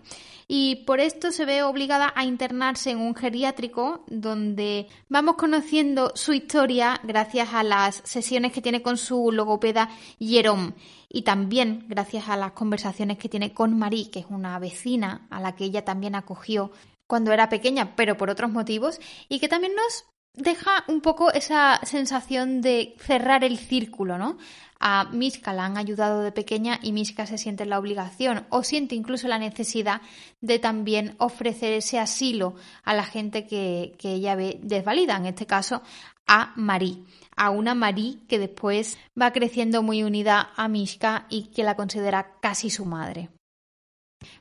Y 0.49 0.85
por 0.85 1.01
esto 1.01 1.33
se 1.33 1.47
ve 1.47 1.63
obligada 1.63 2.13
a 2.15 2.27
internarse 2.27 2.91
en 2.91 2.99
un 2.99 3.15
geriátrico 3.15 4.05
donde 4.07 4.89
vamos 5.09 5.37
conociendo 5.37 6.13
su 6.15 6.35
historia 6.35 7.01
gracias 7.03 7.55
a 7.55 7.63
las 7.63 8.03
sesiones 8.05 8.53
que 8.53 8.61
tiene 8.61 8.83
con 8.83 8.99
su 8.99 9.33
logopeda 9.33 9.89
Jerome 10.21 10.75
y 11.09 11.23
también 11.23 11.87
gracias 11.89 12.29
a 12.29 12.37
las 12.37 12.53
conversaciones 12.53 13.17
que 13.17 13.31
tiene 13.31 13.55
con 13.55 13.79
Marie, 13.79 14.11
que 14.11 14.21
es 14.21 14.27
una 14.29 14.59
vecina 14.59 15.27
a 15.31 15.41
la 15.41 15.57
que 15.57 15.65
ella 15.65 15.87
también 15.87 16.17
acogió 16.17 16.71
cuando 17.13 17.31
era 17.31 17.51
pequeña, 17.51 17.95
pero 17.95 18.17
por 18.17 18.31
otros 18.31 18.51
motivos, 18.51 18.99
y 19.29 19.39
que 19.39 19.47
también 19.47 19.75
nos 19.75 20.07
deja 20.33 20.83
un 20.89 21.03
poco 21.03 21.31
esa 21.31 21.79
sensación 21.83 22.63
de 22.63 22.95
cerrar 22.99 23.45
el 23.45 23.59
círculo, 23.59 24.17
¿no? 24.17 24.39
A 24.81 25.05
Mishka 25.13 25.53
la 25.53 25.67
han 25.67 25.77
ayudado 25.77 26.23
de 26.23 26.33
pequeña 26.33 26.79
y 26.81 26.93
Mishka 26.93 27.27
se 27.27 27.37
siente 27.37 27.67
la 27.67 27.79
obligación 27.79 28.47
o 28.49 28.63
siente 28.63 28.95
incluso 28.95 29.29
la 29.29 29.39
necesidad 29.39 30.01
de 30.41 30.59
también 30.59 31.15
ofrecer 31.19 31.75
ese 31.75 31.99
asilo 31.99 32.55
a 32.83 32.95
la 32.95 33.05
gente 33.05 33.47
que, 33.47 33.95
que 33.99 34.15
ella 34.15 34.35
ve 34.35 34.59
desvalida, 34.63 35.15
en 35.19 35.27
este 35.27 35.45
caso 35.45 35.83
a 36.27 36.55
Marie, 36.57 37.05
a 37.37 37.51
una 37.51 37.75
Marie 37.75 38.21
que 38.27 38.39
después 38.39 38.97
va 39.21 39.33
creciendo 39.33 39.83
muy 39.83 40.03
unida 40.03 40.51
a 40.57 40.67
Mishka 40.67 41.27
y 41.29 41.49
que 41.49 41.63
la 41.63 41.77
considera 41.77 42.39
casi 42.41 42.71
su 42.71 42.87
madre. 42.87 43.29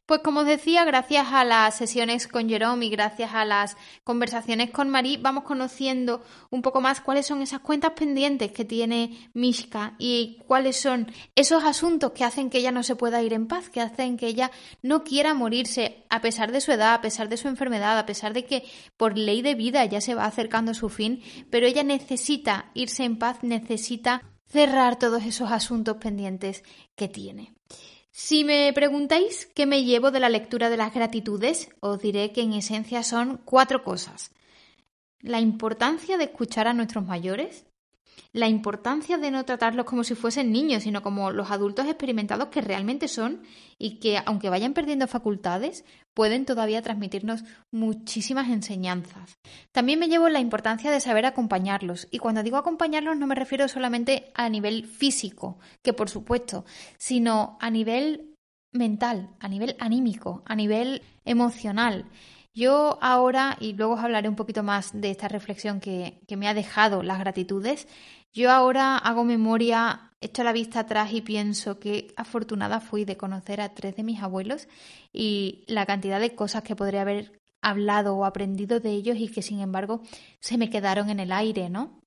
Pues 0.06 0.22
como 0.22 0.42
os 0.42 0.46
decía, 0.46 0.86
gracias 0.86 1.28
a 1.32 1.44
las 1.44 1.76
sesiones 1.76 2.28
con 2.28 2.50
Jerome 2.50 2.86
y 2.86 2.90
gracias 2.90 3.34
a 3.34 3.46
las 3.46 3.78
conversaciones 4.04 4.72
con 4.72 4.90
Marie, 4.90 5.18
vamos 5.18 5.44
conociendo 5.44 6.24
un 6.50 6.62
poco 6.62 6.82
más 6.82 7.02
cuáles 7.02 7.26
son 7.26 7.42
esas 7.42 7.62
cuentas 7.62 7.92
pendientes 7.92 8.52
que 8.52 8.66
tiene 8.66 9.30
Mishka 9.34 9.96
y 9.98 10.40
cuáles 10.48 10.80
son 10.80 11.12
esos 11.36 11.64
asuntos 11.64 12.12
que 12.12 12.24
hacen 12.24 12.50
que 12.50 12.60
ella 12.60 12.72
no 12.72 12.84
se 12.84 12.96
pueda 12.96 13.22
ir 13.22 13.34
en 13.34 13.48
paz, 13.48 13.70
que 13.70 13.82
hacen 13.82 14.18
que 14.18 14.28
ella 14.28 14.52
no 14.82 15.04
quiera 15.04 15.34
morirse 15.34 16.06
a 16.10 16.22
pesar 16.22 16.52
de 16.52 16.62
su 16.62 16.72
edad, 16.72 16.94
a 16.94 17.02
pesar 17.02 17.30
de 17.30 17.38
su 17.38 17.48
enfermedad, 17.48 17.98
a 17.98 18.06
pesar 18.06 18.34
de 18.34 18.46
que 18.46 18.64
por 18.98 19.18
ley 19.18 19.42
de 19.42 19.56
vida 19.56 19.86
ya 19.86 20.02
se 20.02 20.16
va 20.16 20.26
acercando 20.26 20.72
a 20.72 20.76
su 20.76 20.90
fin, 20.90 21.22
pero 21.50 21.68
ella 21.68 21.84
necesita 21.84 22.72
irse 22.74 23.04
en 23.04 23.18
paz, 23.18 23.44
necesita 23.44 24.24
cerrar 24.52 25.00
todos 25.00 25.24
esos 25.24 25.52
asuntos 25.52 25.98
pendientes 25.98 26.64
que 26.96 27.08
tiene. 27.08 27.54
Si 28.12 28.44
me 28.44 28.72
preguntáis 28.74 29.46
qué 29.56 29.66
me 29.66 29.84
llevo 29.86 30.12
de 30.12 30.20
la 30.20 30.30
lectura 30.30 30.70
de 30.70 30.78
las 30.78 30.94
gratitudes, 30.94 31.70
os 31.80 32.00
diré 32.02 32.34
que 32.34 32.42
en 32.42 32.54
esencia 32.54 33.04
son 33.04 33.42
cuatro 33.46 33.84
cosas. 33.84 34.32
La 35.22 35.40
importancia 35.40 36.18
de 36.18 36.26
escuchar 36.26 36.68
a 36.68 36.74
nuestros 36.74 37.06
mayores, 37.06 37.66
la 38.34 38.48
importancia 38.48 39.18
de 39.18 39.32
no 39.32 39.46
tratarlos 39.46 39.86
como 39.86 40.04
si 40.04 40.16
fuesen 40.16 40.52
niños, 40.52 40.84
sino 40.84 41.02
como 41.02 41.32
los 41.32 41.52
adultos 41.52 41.86
experimentados 41.86 42.48
que 42.48 42.62
realmente 42.62 43.08
son 43.08 43.44
y 43.78 44.00
que, 44.00 44.20
aunque 44.26 44.50
vayan 44.50 44.74
perdiendo 44.74 45.08
facultades, 45.08 45.86
pueden 46.14 46.46
todavía 46.46 46.82
transmitirnos 46.82 47.44
muchísimas 47.72 48.50
enseñanzas. 48.50 49.38
También 49.72 50.00
me 50.00 50.08
llevo 50.08 50.30
la 50.30 50.40
importancia 50.40 50.92
de 50.92 51.00
saber 51.00 51.26
acompañarlos, 51.26 52.08
y 52.12 52.20
cuando 52.20 52.44
digo 52.44 52.58
acompañarlos 52.58 53.18
no 53.18 53.28
me 53.28 53.36
refiero 53.36 53.68
solamente 53.68 54.32
a 54.34 54.50
nivel 54.50 54.86
físico, 54.86 55.60
que 55.82 55.94
por 55.94 56.10
supuesto, 56.10 56.66
sino 56.98 57.58
a 57.60 57.70
nivel 57.70 58.36
mental, 58.72 59.30
a 59.40 59.48
nivel 59.48 59.76
anímico, 59.80 60.44
a 60.46 60.56
nivel 60.56 61.02
emocional. 61.26 62.06
Yo 62.54 63.00
ahora, 63.02 63.58
y 63.62 63.74
luego 63.74 63.94
os 63.94 64.02
hablaré 64.02 64.28
un 64.28 64.36
poquito 64.36 64.62
más 64.62 64.92
de 64.94 65.10
esta 65.10 65.30
reflexión 65.30 65.80
que, 65.80 66.20
me 66.36 66.48
ha 66.48 66.54
dejado 66.54 67.02
las 67.02 67.20
gratitudes, 67.20 67.88
yo 68.34 68.52
ahora 68.52 68.98
hago 68.98 69.24
memoria, 69.24 70.12
echo 70.20 70.44
la 70.44 70.52
vista 70.52 70.82
atrás 70.82 71.14
y 71.14 71.22
pienso 71.22 71.80
que 71.80 72.14
afortunada 72.18 72.82
fui 72.82 73.06
de 73.06 73.18
conocer 73.18 73.62
a 73.62 73.74
tres 73.74 73.96
de 73.96 74.04
mis 74.04 74.22
abuelos 74.22 74.68
y 75.14 75.64
la 75.68 75.86
cantidad 75.86 76.20
de 76.20 76.36
cosas 76.36 76.64
que 76.64 76.76
podría 76.76 77.02
haber 77.02 77.42
hablado 77.62 78.16
o 78.18 78.26
aprendido 78.26 78.80
de 78.80 78.92
ellos 78.92 79.18
y 79.18 79.30
que 79.30 79.42
sin 79.42 79.62
embargo 79.62 80.02
se 80.40 80.58
me 80.58 80.70
quedaron 80.70 81.10
en 81.10 81.20
el 81.20 81.32
aire, 81.32 81.70
¿no? 81.70 82.02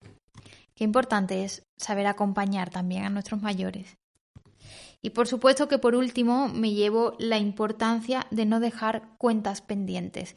Qué 0.75 0.85
importante 0.85 1.45
es 1.45 1.65
saber 1.77 2.07
acompañar 2.07 2.71
también 2.71 3.05
a 3.05 3.11
nuestros 3.11 3.41
mayores. 3.41 3.97
Y 5.05 5.11
por 5.11 5.29
supuesto 5.29 5.69
que 5.69 5.77
por 5.77 5.95
último 5.95 6.49
me 6.49 6.73
llevo 6.73 7.15
la 7.19 7.37
importancia 7.37 8.27
de 8.31 8.47
no 8.47 8.59
dejar 8.59 9.03
cuentas 9.19 9.61
pendientes. 9.61 10.35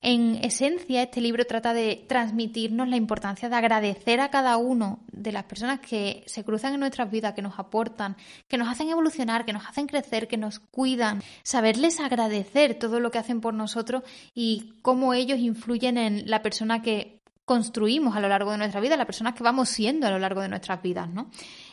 En 0.00 0.36
esencia, 0.44 1.02
este 1.02 1.20
libro 1.20 1.44
trata 1.44 1.74
de 1.74 2.04
transmitirnos 2.08 2.86
la 2.86 2.94
importancia 2.94 3.48
de 3.48 3.56
agradecer 3.56 4.20
a 4.20 4.30
cada 4.30 4.58
uno 4.58 5.00
de 5.10 5.32
las 5.32 5.42
personas 5.42 5.80
que 5.80 6.22
se 6.26 6.44
cruzan 6.44 6.74
en 6.74 6.80
nuestras 6.80 7.10
vidas, 7.10 7.34
que 7.34 7.42
nos 7.42 7.58
aportan, 7.58 8.16
que 8.46 8.58
nos 8.58 8.68
hacen 8.68 8.90
evolucionar, 8.90 9.44
que 9.44 9.52
nos 9.52 9.66
hacen 9.66 9.88
crecer, 9.88 10.28
que 10.28 10.36
nos 10.36 10.60
cuidan, 10.60 11.20
saberles 11.42 11.98
agradecer 11.98 12.78
todo 12.78 13.00
lo 13.00 13.10
que 13.10 13.18
hacen 13.18 13.40
por 13.40 13.54
nosotros 13.54 14.04
y 14.36 14.74
cómo 14.82 15.14
ellos 15.14 15.40
influyen 15.40 15.98
en 15.98 16.30
la 16.30 16.42
persona 16.42 16.80
que 16.80 17.22
construimos 17.44 18.16
a 18.16 18.20
lo 18.20 18.28
largo 18.28 18.52
de 18.52 18.58
nuestra 18.58 18.80
vida, 18.80 18.96
la 18.96 19.04
persona 19.06 19.34
que 19.34 19.42
vamos 19.42 19.68
siendo 19.68 20.06
a 20.06 20.10
lo 20.10 20.20
largo 20.20 20.42
de 20.42 20.48
nuestras 20.48 20.80
vidas, 20.80 21.08
¿no? 21.08 21.28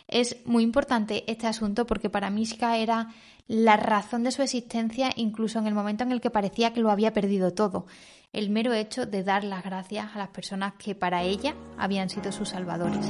Es 0.07 0.45
muy 0.45 0.63
importante 0.63 1.23
este 1.31 1.47
asunto 1.47 1.85
porque 1.85 2.09
para 2.09 2.29
Mishka 2.29 2.77
era 2.77 3.09
la 3.47 3.77
razón 3.77 4.23
de 4.23 4.31
su 4.31 4.41
existencia 4.41 5.09
incluso 5.15 5.59
en 5.59 5.67
el 5.67 5.73
momento 5.73 6.03
en 6.03 6.11
el 6.11 6.21
que 6.21 6.29
parecía 6.29 6.73
que 6.73 6.81
lo 6.81 6.91
había 6.91 7.13
perdido 7.13 7.53
todo. 7.53 7.85
El 8.31 8.49
mero 8.49 8.73
hecho 8.73 9.05
de 9.05 9.23
dar 9.23 9.43
las 9.43 9.63
gracias 9.63 10.15
a 10.15 10.17
las 10.17 10.29
personas 10.29 10.73
que 10.73 10.95
para 10.95 11.23
ella 11.23 11.55
habían 11.77 12.09
sido 12.09 12.31
sus 12.31 12.49
salvadores. 12.49 13.05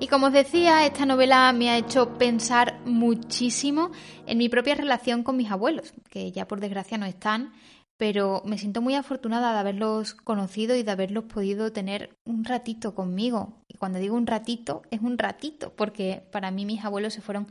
Y 0.00 0.06
como 0.08 0.26
os 0.26 0.32
decía, 0.32 0.84
esta 0.84 1.06
novela 1.06 1.50
me 1.52 1.70
ha 1.70 1.78
hecho 1.78 2.18
pensar 2.18 2.80
muchísimo 2.84 3.90
en 4.26 4.38
mi 4.38 4.48
propia 4.48 4.74
relación 4.74 5.22
con 5.22 5.36
mis 5.36 5.50
abuelos, 5.50 5.94
que 6.10 6.30
ya 6.30 6.46
por 6.46 6.60
desgracia 6.60 6.98
no 6.98 7.06
están, 7.06 7.52
pero 7.96 8.42
me 8.44 8.58
siento 8.58 8.80
muy 8.80 8.94
afortunada 8.94 9.52
de 9.52 9.58
haberlos 9.58 10.14
conocido 10.14 10.74
y 10.76 10.82
de 10.82 10.90
haberlos 10.90 11.24
podido 11.24 11.72
tener 11.72 12.16
un 12.24 12.44
ratito 12.44 12.94
conmigo. 12.94 13.62
Y 13.68 13.76
cuando 13.76 13.98
digo 13.98 14.16
un 14.16 14.26
ratito, 14.26 14.82
es 14.90 15.00
un 15.00 15.18
ratito, 15.18 15.72
porque 15.76 16.26
para 16.32 16.50
mí 16.50 16.64
mis 16.66 16.84
abuelos 16.84 17.14
se 17.14 17.20
fueron 17.20 17.46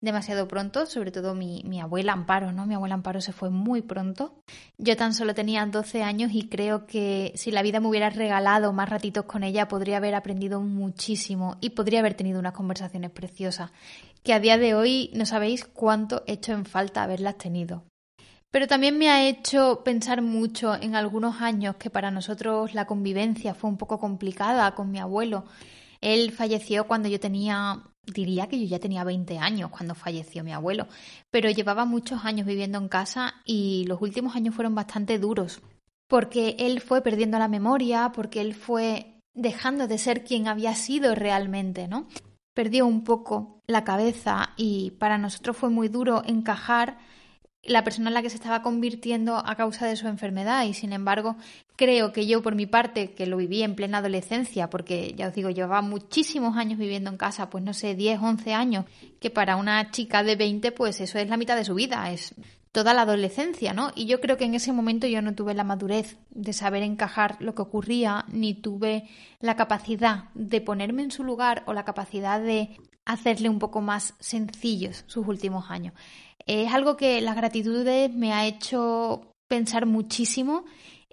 demasiado 0.00 0.46
pronto, 0.46 0.86
sobre 0.86 1.10
todo 1.10 1.34
mi, 1.34 1.80
abuela 1.80 2.12
Amparo, 2.12 2.52
¿no? 2.52 2.66
Mi 2.66 2.74
abuela 2.74 2.94
Amparo 2.94 3.20
se 3.20 3.32
fue 3.32 3.50
muy 3.50 3.82
pronto. 3.82 4.40
Yo 4.78 4.96
tan 4.96 5.12
solo 5.12 5.34
tenía 5.34 5.66
12 5.66 6.02
años 6.02 6.30
y 6.32 6.48
creo 6.48 6.86
que 6.86 7.32
si 7.34 7.50
la 7.50 7.62
vida 7.62 7.80
me 7.80 7.88
hubiera 7.88 8.10
regalado 8.10 8.72
más 8.72 8.88
ratitos 8.88 9.24
con 9.24 9.42
ella, 9.42 9.68
podría 9.68 9.96
haber 9.96 10.14
aprendido 10.14 10.60
muchísimo 10.60 11.56
y 11.60 11.70
podría 11.70 12.00
haber 12.00 12.14
tenido 12.14 12.38
unas 12.38 12.52
conversaciones 12.52 13.10
preciosas, 13.10 13.72
que 14.22 14.32
a 14.32 14.40
día 14.40 14.58
de 14.58 14.74
hoy 14.74 15.10
no 15.14 15.26
sabéis 15.26 15.64
cuánto 15.64 16.22
he 16.26 16.34
hecho 16.34 16.52
en 16.52 16.64
falta 16.64 17.02
haberlas 17.02 17.36
tenido. 17.38 17.87
Pero 18.50 18.66
también 18.66 18.96
me 18.96 19.10
ha 19.10 19.28
hecho 19.28 19.82
pensar 19.84 20.22
mucho 20.22 20.74
en 20.74 20.96
algunos 20.96 21.42
años 21.42 21.76
que 21.76 21.90
para 21.90 22.10
nosotros 22.10 22.72
la 22.74 22.86
convivencia 22.86 23.54
fue 23.54 23.68
un 23.68 23.76
poco 23.76 23.98
complicada 24.00 24.74
con 24.74 24.90
mi 24.90 24.98
abuelo. 24.98 25.44
Él 26.00 26.32
falleció 26.32 26.86
cuando 26.86 27.08
yo 27.08 27.20
tenía, 27.20 27.82
diría 28.06 28.46
que 28.46 28.58
yo 28.58 28.66
ya 28.66 28.78
tenía 28.78 29.04
20 29.04 29.38
años 29.38 29.70
cuando 29.70 29.94
falleció 29.94 30.44
mi 30.44 30.52
abuelo, 30.52 30.86
pero 31.30 31.50
llevaba 31.50 31.84
muchos 31.84 32.24
años 32.24 32.46
viviendo 32.46 32.78
en 32.78 32.88
casa 32.88 33.34
y 33.44 33.84
los 33.86 34.00
últimos 34.00 34.34
años 34.34 34.54
fueron 34.54 34.74
bastante 34.74 35.18
duros, 35.18 35.60
porque 36.06 36.56
él 36.58 36.80
fue 36.80 37.02
perdiendo 37.02 37.38
la 37.38 37.48
memoria, 37.48 38.12
porque 38.14 38.40
él 38.40 38.54
fue 38.54 39.20
dejando 39.34 39.88
de 39.88 39.98
ser 39.98 40.24
quien 40.24 40.48
había 40.48 40.74
sido 40.74 41.14
realmente, 41.14 41.86
¿no? 41.86 42.08
Perdió 42.54 42.86
un 42.86 43.04
poco 43.04 43.60
la 43.66 43.84
cabeza 43.84 44.50
y 44.56 44.92
para 44.92 45.18
nosotros 45.18 45.56
fue 45.56 45.68
muy 45.68 45.88
duro 45.88 46.22
encajar 46.26 46.98
la 47.68 47.84
persona 47.84 48.08
en 48.08 48.14
la 48.14 48.22
que 48.22 48.30
se 48.30 48.36
estaba 48.36 48.62
convirtiendo 48.62 49.36
a 49.36 49.54
causa 49.54 49.86
de 49.86 49.96
su 49.96 50.08
enfermedad. 50.08 50.64
Y 50.64 50.74
sin 50.74 50.92
embargo 50.92 51.36
creo 51.76 52.12
que 52.12 52.26
yo 52.26 52.42
por 52.42 52.56
mi 52.56 52.66
parte 52.66 53.12
que 53.12 53.26
lo 53.26 53.36
viví 53.36 53.62
en 53.62 53.76
plena 53.76 53.98
adolescencia 53.98 54.68
porque 54.68 55.14
ya 55.16 55.28
os 55.28 55.34
digo 55.34 55.50
llevaba 55.50 55.80
muchísimos 55.80 56.56
años 56.56 56.76
viviendo 56.76 57.08
en 57.08 57.16
casa 57.16 57.50
pues 57.50 57.62
no 57.62 57.72
sé 57.72 57.94
10 57.94 58.20
11 58.20 58.52
años 58.52 58.84
que 59.20 59.30
para 59.30 59.54
una 59.54 59.92
chica 59.92 60.24
de 60.24 60.34
20 60.34 60.72
pues 60.72 61.00
eso 61.00 61.20
es 61.20 61.28
la 61.28 61.36
mitad 61.36 61.54
de 61.54 61.64
su 61.64 61.74
vida 61.74 62.10
es 62.10 62.34
toda 62.72 62.94
la 62.94 63.02
adolescencia 63.02 63.74
no 63.74 63.92
y 63.94 64.06
yo 64.06 64.20
creo 64.20 64.36
que 64.36 64.44
en 64.44 64.54
ese 64.54 64.72
momento 64.72 65.06
yo 65.06 65.22
no 65.22 65.36
tuve 65.36 65.54
la 65.54 65.62
madurez 65.62 66.16
de 66.30 66.52
saber 66.52 66.82
encajar 66.82 67.36
lo 67.38 67.54
que 67.54 67.62
ocurría 67.62 68.24
ni 68.26 68.54
tuve 68.54 69.08
la 69.38 69.54
capacidad 69.54 70.24
de 70.34 70.60
ponerme 70.60 71.04
en 71.04 71.12
su 71.12 71.22
lugar 71.22 71.62
o 71.66 71.74
la 71.74 71.84
capacidad 71.84 72.40
de 72.40 72.76
hacerle 73.04 73.48
un 73.48 73.60
poco 73.60 73.80
más 73.80 74.14
sencillos 74.18 75.04
sus 75.06 75.28
últimos 75.28 75.70
años 75.70 75.94
es 76.48 76.72
algo 76.72 76.96
que 76.96 77.20
las 77.20 77.36
gratitudes 77.36 78.12
me 78.12 78.32
ha 78.32 78.46
hecho 78.46 79.34
pensar 79.48 79.84
muchísimo. 79.84 80.64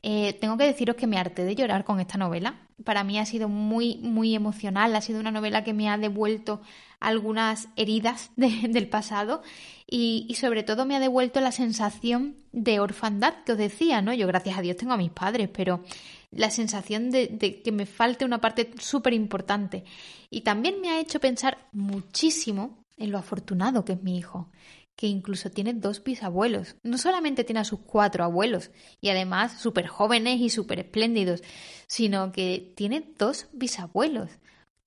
Eh, 0.02 0.34
tengo 0.40 0.58
que 0.58 0.64
deciros 0.64 0.96
que 0.96 1.08
me 1.08 1.18
harté 1.18 1.44
de 1.44 1.56
llorar 1.56 1.84
con 1.84 2.00
esta 2.00 2.18
novela. 2.18 2.62
Para 2.86 3.04
mí 3.04 3.20
ha 3.20 3.26
sido 3.26 3.50
muy, 3.50 3.98
muy 3.98 4.34
emocional. 4.34 4.96
Ha 4.96 5.02
sido 5.02 5.20
una 5.20 5.32
novela 5.32 5.66
que 5.66 5.74
me 5.74 5.90
ha 5.90 5.98
devuelto 5.98 6.62
algunas 7.02 7.68
heridas 7.76 8.32
del 8.38 8.88
pasado 8.88 9.42
y, 9.86 10.34
sobre 10.40 10.64
todo 10.64 10.86
me 10.86 10.96
ha 10.96 11.02
devuelto 11.02 11.42
la 11.42 11.52
sensación 11.52 12.38
de 12.54 12.80
orfandad 12.80 13.44
que 13.46 13.52
os 13.52 13.58
decía, 13.58 14.02
¿no? 14.02 14.14
Yo 14.14 14.28
gracias 14.28 14.58
a 14.58 14.62
Dios 14.62 14.78
tengo 14.78 14.94
a 14.94 14.98
mis 14.98 15.12
padres, 15.12 15.50
pero 15.50 15.84
la 16.32 16.50
sensación 16.50 17.12
de, 17.12 17.28
de 17.28 17.62
que 17.62 17.74
me 17.74 17.86
falte 17.86 18.24
una 18.24 18.40
parte 18.40 18.72
súper 18.80 19.14
importante. 19.14 19.84
Y 20.30 20.42
también 20.42 20.80
me 20.80 20.92
ha 20.92 21.00
hecho 21.00 21.20
pensar 21.20 21.58
muchísimo 21.74 22.86
en 22.98 23.12
lo 23.12 23.18
afortunado 23.18 23.84
que 23.84 23.94
es 23.94 24.04
mi 24.04 24.18
hijo, 24.18 24.50
que 24.96 25.08
incluso 25.08 25.52
tiene 25.52 25.74
dos 25.74 26.04
bisabuelos. 26.04 26.76
No 26.84 26.98
solamente 26.98 27.44
tiene 27.44 27.60
a 27.60 27.66
sus 27.66 27.80
cuatro 27.80 28.24
abuelos, 28.24 28.72
y 29.02 29.10
además 29.10 29.60
súper 29.60 29.88
jóvenes 29.88 30.40
y 30.40 30.50
súper 30.50 30.80
espléndidos, 30.80 31.44
sino 31.88 32.32
que 32.32 32.74
tiene 32.76 33.14
dos 33.18 33.48
bisabuelos, 33.54 34.32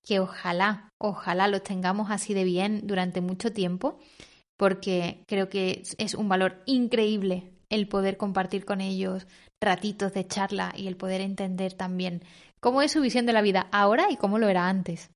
que 0.03 0.19
ojalá, 0.19 0.89
ojalá 0.99 1.47
los 1.47 1.63
tengamos 1.63 2.09
así 2.11 2.33
de 2.33 2.43
bien 2.43 2.81
durante 2.85 3.21
mucho 3.21 3.53
tiempo, 3.53 3.99
porque 4.57 5.23
creo 5.27 5.49
que 5.49 5.83
es 5.97 6.15
un 6.15 6.27
valor 6.27 6.61
increíble 6.65 7.53
el 7.69 7.87
poder 7.87 8.17
compartir 8.17 8.65
con 8.65 8.81
ellos 8.81 9.27
ratitos 9.61 10.13
de 10.13 10.27
charla 10.27 10.73
y 10.75 10.87
el 10.87 10.97
poder 10.97 11.21
entender 11.21 11.73
también 11.73 12.23
cómo 12.59 12.81
es 12.81 12.91
su 12.91 13.01
visión 13.01 13.25
de 13.25 13.33
la 13.33 13.41
vida 13.41 13.67
ahora 13.71 14.07
y 14.09 14.17
cómo 14.17 14.39
lo 14.39 14.49
era 14.49 14.67
antes. 14.67 15.11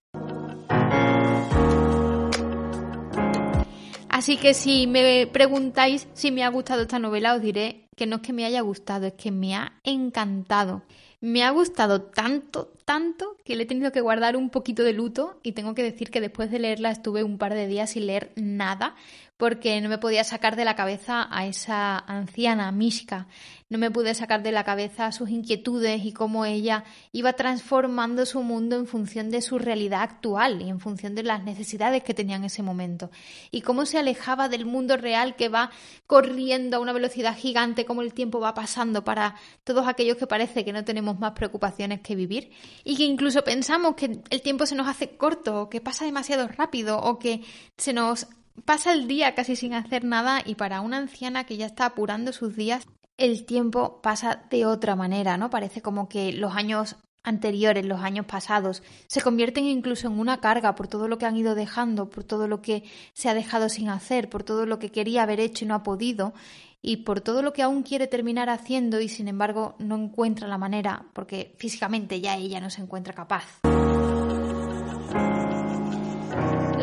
Así 4.24 4.38
que 4.38 4.53
si 4.53 4.88
me 4.88 5.27
preguntáis 5.27 6.08
si 6.13 6.32
me 6.32 6.46
ha 6.46 6.48
gustado 6.48 6.84
esta 6.84 6.98
novela, 6.98 7.36
os 7.36 7.42
diré 7.42 7.89
que 7.98 8.06
no 8.06 8.15
es 8.15 8.22
que 8.22 8.32
me 8.32 8.46
haya 8.46 8.62
gustado, 8.62 9.08
es 9.08 9.15
que 9.15 9.32
me 9.32 9.53
ha 9.53 9.74
encantado. 9.84 10.84
Me 11.20 11.44
ha 11.44 11.50
gustado 11.50 12.03
tanto, 12.03 12.72
tanto, 12.86 13.36
que 13.44 13.58
le 13.58 13.63
he 13.63 13.65
tenido 13.65 13.92
que 13.92 14.00
guardar 14.00 14.38
un 14.38 14.50
poquito 14.50 14.84
de 14.84 14.94
luto 14.94 15.42
y 15.44 15.51
tengo 15.51 15.75
que 15.75 15.84
decir 15.84 16.10
que 16.10 16.22
después 16.22 16.50
de 16.51 16.60
leerla 16.60 16.92
estuve 16.92 17.25
un 17.25 17.38
par 17.38 17.53
de 17.53 17.68
días 17.68 17.89
sin 17.89 18.08
leer 18.08 18.32
nada 18.38 18.96
porque 19.43 19.81
no 19.81 19.89
me 19.89 19.97
podía 19.97 20.23
sacar 20.23 20.55
de 20.55 20.63
la 20.63 20.73
cabeza 20.73 21.27
a 21.29 21.45
esa 21.45 21.97
anciana 21.97 22.71
Mishka, 22.71 23.27
no 23.69 23.77
me 23.77 23.91
pude 23.91 24.15
sacar 24.15 24.41
de 24.41 24.53
la 24.53 24.63
cabeza 24.63 25.12
sus 25.12 25.29
inquietudes 25.31 26.05
y 26.05 26.13
cómo 26.13 26.45
ella 26.45 26.85
iba 27.12 27.33
transformando 27.33 28.25
su 28.25 28.41
mundo 28.41 28.77
en 28.77 28.88
función 28.88 29.31
de 29.31 29.41
su 29.41 29.59
realidad 29.59 30.01
actual 30.01 30.62
y 30.62 30.69
en 30.69 30.79
función 30.79 31.13
de 31.13 31.23
las 31.23 31.43
necesidades 31.43 32.03
que 32.03 32.13
tenía 32.13 32.38
en 32.38 32.45
ese 32.45 32.63
momento. 32.63 33.12
Y 33.51 33.63
cómo 33.63 33.85
se 33.85 33.97
alejaba 33.97 34.47
del 34.47 34.65
mundo 34.65 34.95
real 34.95 35.35
que 35.35 35.50
va 35.50 35.71
corriendo 36.07 36.77
a 36.77 36.79
una 36.79 36.93
velocidad 36.93 37.35
gigante, 37.35 37.83
cómo 37.83 38.01
el 38.01 38.13
tiempo 38.13 38.39
va 38.39 38.53
pasando 38.53 39.03
para 39.03 39.35
todos 39.65 39.89
aquellos 39.89 40.15
que 40.15 40.25
parece 40.25 40.63
que 40.63 40.71
no 40.71 40.85
tenemos 40.85 41.19
más 41.19 41.33
preocupaciones 41.33 42.00
que 42.00 42.15
vivir. 42.15 42.51
Y 42.85 42.95
que 42.95 43.03
incluso 43.03 43.43
pensamos 43.43 43.95
que 43.95 44.21
el 44.29 44.41
tiempo 44.41 44.65
se 44.65 44.75
nos 44.75 44.88
hace 44.88 45.17
corto 45.17 45.63
o 45.63 45.69
que 45.69 45.81
pasa 45.81 46.05
demasiado 46.05 46.47
rápido 46.47 46.97
o 46.97 47.19
que 47.19 47.41
se 47.75 47.91
nos 47.91 48.25
pasa 48.65 48.93
el 48.93 49.07
día 49.07 49.36
casi 49.36 49.55
sin 49.55 49.74
hacer 49.74 50.03
nada 50.03 50.41
y 50.45 50.55
para 50.55 50.81
una 50.81 50.98
anciana 50.98 51.45
que 51.45 51.57
ya 51.57 51.65
está 51.65 51.86
apurando 51.86 52.33
sus 52.33 52.55
días 52.55 52.86
el 53.17 53.45
tiempo 53.45 54.01
pasa 54.01 54.43
de 54.50 54.65
otra 54.65 54.95
manera, 54.95 55.38
¿no? 55.38 55.50
Parece 55.50 55.81
como 55.81 56.10
que 56.10 56.33
los 56.33 56.55
años 56.55 56.95
anteriores, 57.24 57.86
los 57.86 58.01
años 58.01 58.25
pasados, 58.25 58.83
se 59.07 59.22
convierten 59.22 59.65
incluso 59.65 60.07
en 60.07 60.19
una 60.19 60.41
carga 60.41 60.75
por 60.75 60.88
todo 60.88 61.07
lo 61.07 61.17
que 61.17 61.25
han 61.25 61.38
ido 61.38 61.55
dejando, 61.55 62.10
por 62.10 62.24
todo 62.24 62.48
lo 62.48 62.62
que 62.62 62.83
se 63.13 63.29
ha 63.29 63.33
dejado 63.33 63.69
sin 63.69 63.89
hacer, 63.89 64.29
por 64.29 64.43
todo 64.43 64.65
lo 64.65 64.79
que 64.79 64.89
quería 64.89 65.24
haber 65.24 65.39
hecho 65.39 65.63
y 65.63 65.67
no 65.67 65.75
ha 65.75 65.83
podido, 65.83 66.33
y 66.81 66.98
por 66.98 67.22
todo 67.22 67.41
lo 67.41 67.53
que 67.53 67.62
aún 67.62 67.83
quiere 67.83 68.07
terminar 68.07 68.50
haciendo 68.50 69.00
y 69.00 69.07
sin 69.07 69.29
embargo 69.29 69.75
no 69.79 69.95
encuentra 69.95 70.50
la 70.50 70.57
manera, 70.57 71.05
porque 71.13 71.55
físicamente 71.57 72.19
ya 72.19 72.36
ella 72.36 72.60
no 72.60 72.69
se 72.69 72.81
encuentra 72.81 73.13
capaz. 73.13 73.62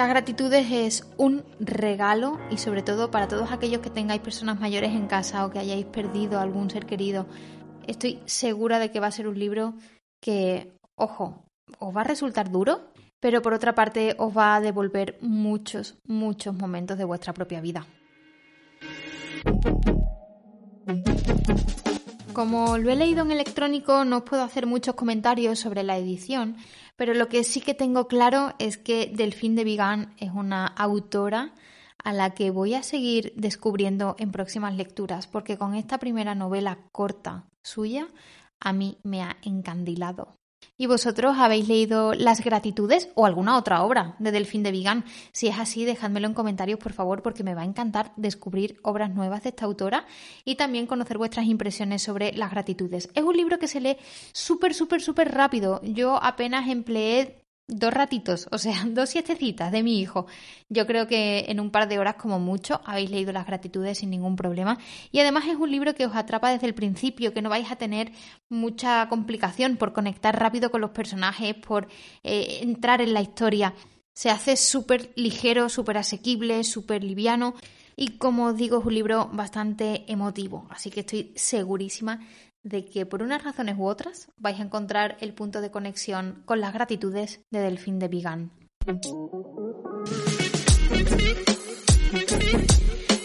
La 0.01 0.07
gratitud 0.07 0.51
es 0.55 1.07
un 1.19 1.45
regalo 1.59 2.41
y 2.51 2.57
sobre 2.57 2.83
todo 2.83 3.11
para 3.11 3.29
todos 3.29 3.53
aquellos 3.53 3.83
que 3.83 3.91
tengáis 3.91 4.23
personas 4.23 4.59
mayores 4.59 4.93
en 4.93 5.07
casa 5.07 5.45
o 5.45 5.51
que 5.51 5.59
hayáis 5.59 5.85
perdido 5.85 6.41
algún 6.41 6.71
ser 6.71 6.87
querido. 6.87 7.27
Estoy 7.87 8.19
segura 8.25 8.79
de 8.79 8.91
que 8.91 8.99
va 8.99 9.09
a 9.09 9.13
ser 9.13 9.29
un 9.29 9.39
libro 9.39 9.75
que, 10.19 10.73
ojo, 10.95 11.45
os 11.79 11.95
va 11.95 12.01
a 12.01 12.05
resultar 12.05 12.51
duro, 12.51 12.81
pero 13.21 13.43
por 13.43 13.53
otra 13.53 13.75
parte 13.75 14.17
os 14.17 14.35
va 14.35 14.57
a 14.57 14.63
devolver 14.63 15.19
muchos, 15.21 15.99
muchos 16.07 16.55
momentos 16.55 16.97
de 16.97 17.05
vuestra 17.05 17.35
propia 17.35 17.61
vida. 17.61 17.87
Como 22.33 22.79
lo 22.79 22.91
he 22.91 22.97
leído 22.97 23.25
en 23.25 23.33
electrónico, 23.33 24.05
no 24.05 24.25
puedo 24.25 24.43
hacer 24.43 24.67
muchos 24.67 24.95
comentarios 24.95 25.59
sobre 25.59 25.83
la 25.83 25.99
edición, 25.99 26.57
pero 26.97 27.13
lo 27.13 27.29
que 27.29 27.43
sí 27.43 27.61
que 27.61 27.75
tengo 27.75 28.07
claro 28.07 28.55
es 28.59 28.79
que 28.79 29.11
Delfín 29.13 29.57
de 29.57 29.65
Vigan 29.65 30.15
es 30.17 30.31
una 30.33 30.67
autora 30.67 31.53
a 32.03 32.13
la 32.13 32.31
que 32.31 32.51
voy 32.51 32.75
a 32.75 32.83
seguir 32.83 33.33
descubriendo 33.37 34.15
en 34.19 34.31
próximas 34.31 34.75
lecturas, 34.77 35.27
porque 35.27 35.59
con 35.59 35.75
esta 35.75 35.99
primera 35.99 36.35
novela 36.35 36.79
corta 36.93 37.47
suya 37.63 38.09
a 38.61 38.73
mí 38.73 38.99
me 39.03 39.23
ha 39.23 39.37
encandilado. 39.43 40.40
¿Y 40.81 40.87
vosotros 40.87 41.37
habéis 41.39 41.69
leído 41.69 42.15
Las 42.15 42.43
Gratitudes 42.43 43.11
o 43.15 43.27
alguna 43.27 43.59
otra 43.59 43.83
obra 43.83 44.17
de 44.19 44.33
Delfín 44.33 44.63
de 44.63 44.71
Vigan? 44.71 45.05
Si 45.31 45.47
es 45.47 45.59
así, 45.59 45.85
dejádmelo 45.85 46.27
en 46.27 46.33
comentarios, 46.33 46.79
por 46.79 46.95
favor, 46.95 47.23
porque 47.23 47.45
me 47.45 47.55
va 47.55 47.61
a 47.61 47.67
encantar 47.67 48.13
descubrir 48.17 48.81
obras 48.83 49.15
nuevas 49.15 49.43
de 49.43 49.51
esta 49.51 49.67
autora 49.67 50.07
y 50.45 50.55
también 50.55 50.87
conocer 50.87 51.19
vuestras 51.19 51.45
impresiones 51.45 52.03
sobre 52.03 52.33
Las 52.33 52.51
Gratitudes. 52.51 53.11
Es 53.15 53.23
un 53.23 53.37
libro 53.37 53.59
que 53.59 53.69
se 53.69 53.81
lee 53.81 53.99
súper, 54.33 54.73
súper, 54.73 55.03
súper 55.03 55.35
rápido. 55.35 55.83
Yo 55.83 56.17
apenas 56.23 56.67
empleé 56.67 57.40
dos 57.71 57.95
ratitos, 57.95 58.49
o 58.51 58.59
sea, 58.59 58.85
dos 58.89 59.11
siestecitas 59.11 59.73
de 59.73 59.83
mi 59.83 60.01
hijo. 60.01 60.27
Yo 60.69 60.87
creo 60.87 61.07
que 61.07 61.47
en 61.49 61.61
un 61.61 61.71
par 61.71 61.89
de 61.89 61.99
horas 61.99 62.17
como 62.17 62.39
mucho 62.39 62.81
habéis 62.85 63.11
leído 63.11 63.33
las 63.33 63.47
gratitudes 63.47 63.99
sin 63.99 64.11
ningún 64.11 64.37
problema. 64.37 64.79
Y 65.13 65.21
además 65.21 65.45
es 65.47 65.57
un 65.57 65.71
libro 65.71 65.95
que 65.95 66.07
os 66.07 66.15
atrapa 66.15 66.51
desde 66.51 66.67
el 66.67 66.75
principio, 66.75 67.33
que 67.33 67.43
no 67.43 67.51
vais 67.51 67.71
a 67.71 67.77
tener 67.77 68.13
mucha 68.49 69.09
complicación 69.09 69.77
por 69.77 69.93
conectar 69.93 70.39
rápido 70.39 70.71
con 70.71 70.81
los 70.81 70.91
personajes, 70.91 71.55
por 71.55 71.89
eh, 72.23 72.59
entrar 72.63 73.01
en 73.01 73.15
la 73.15 73.23
historia. 73.23 73.75
Se 74.13 74.31
hace 74.31 74.57
súper 74.57 75.13
ligero, 75.17 75.69
súper 75.69 75.99
asequible, 75.99 76.65
súper 76.65 77.05
liviano. 77.05 77.55
Y 77.97 78.17
como 78.17 78.47
os 78.47 78.57
digo, 78.57 78.79
es 78.79 78.87
un 78.87 78.95
libro 78.95 79.29
bastante 79.33 80.11
emotivo. 80.11 80.67
Así 80.71 80.91
que 80.91 81.01
estoy 81.01 81.33
segurísima 81.37 82.21
de 82.63 82.85
que 82.85 83.07
por 83.07 83.23
unas 83.23 83.43
razones 83.43 83.77
u 83.79 83.87
otras 83.87 84.31
vais 84.37 84.59
a 84.59 84.63
encontrar 84.63 85.17
el 85.21 85.35
punto 85.35 85.61
de 85.61 85.71
conexión 85.71 86.43
con 86.45 86.61
las 86.61 86.73
gratitudes 86.73 87.41
de 87.51 87.61
Delfín 87.61 87.99
de 87.99 88.09
Vigan. 88.09 88.51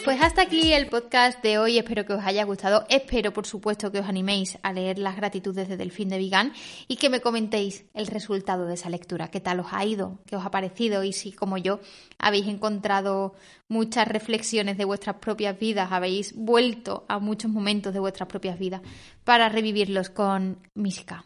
Pues 0.06 0.22
hasta 0.22 0.44
aquí 0.44 0.72
el 0.72 0.86
podcast 0.86 1.42
de 1.42 1.58
hoy, 1.58 1.80
espero 1.80 2.06
que 2.06 2.14
os 2.14 2.24
haya 2.24 2.44
gustado, 2.44 2.86
espero 2.90 3.34
por 3.34 3.48
supuesto 3.48 3.92
que 3.92 3.98
os 3.98 4.08
animéis 4.08 4.60
a 4.62 4.72
leer 4.72 5.00
las 5.00 5.16
gratitudes 5.16 5.68
de 5.68 5.78
Delfín 5.78 6.10
de 6.10 6.20
Vigan 6.20 6.54
y 6.88 6.98
que 6.98 7.10
me 7.10 7.22
comentéis 7.22 7.86
el 7.96 8.06
resultado 8.06 8.68
de 8.68 8.76
esa 8.76 8.92
lectura, 8.92 9.30
qué 9.30 9.40
tal 9.40 9.62
os 9.62 9.66
ha 9.72 9.84
ido, 9.84 10.20
qué 10.28 10.36
os 10.36 10.46
ha 10.46 10.52
parecido 10.52 11.04
y 11.04 11.12
si 11.12 11.32
como 11.32 11.58
yo 11.58 11.80
habéis 12.20 12.46
encontrado 12.46 13.34
muchas 13.68 14.08
reflexiones 14.08 14.78
de 14.78 14.86
vuestras 14.86 15.16
propias 15.16 15.58
vidas, 15.58 15.92
habéis 15.92 16.36
vuelto 16.36 17.04
a 17.10 17.18
muchos 17.18 17.50
momentos 17.50 17.92
de 17.92 18.00
vuestras 18.00 18.30
propias 18.30 18.60
vidas 18.60 18.84
para 19.24 19.50
revivirlos 19.50 20.12
con 20.12 20.60
música. 20.76 21.26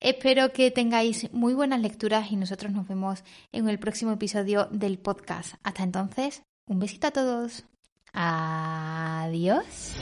Espero 0.00 0.52
que 0.52 0.72
tengáis 0.72 1.32
muy 1.32 1.54
buenas 1.54 1.80
lecturas 1.80 2.32
y 2.32 2.34
nosotros 2.34 2.72
nos 2.72 2.88
vemos 2.88 3.22
en 3.52 3.68
el 3.68 3.78
próximo 3.78 4.10
episodio 4.10 4.66
del 4.72 4.98
podcast. 4.98 5.54
Hasta 5.62 5.84
entonces, 5.84 6.42
un 6.66 6.80
besito 6.80 7.06
a 7.06 7.12
todos. 7.12 7.64
Adiós. 8.14 9.92